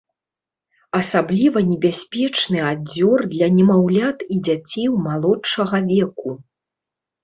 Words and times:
Асабліва 0.99 1.57
небяспечны 1.73 2.59
адзёр 2.71 3.19
для 3.37 3.53
немаўлят 3.61 4.27
і 4.33 4.41
дзяцей 4.51 4.93
малодшага 5.09 5.87
веку. 5.97 6.31